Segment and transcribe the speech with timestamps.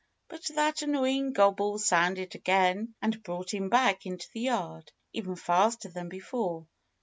[0.29, 5.89] But that annoying gobble sounded again and brought him back into the yard even faster
[5.89, 6.65] than before.